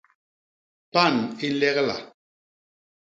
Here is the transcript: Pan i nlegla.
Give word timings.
Pan 0.97 1.15
i 1.47 1.51
nlegla. 1.51 1.97